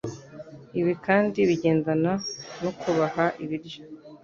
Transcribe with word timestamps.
Ibi 0.79 0.93
kandi 1.05 1.39
bigendana 1.49 2.11
no 2.63 2.71
kubaha 2.79 3.25
ibiryo 3.43 3.81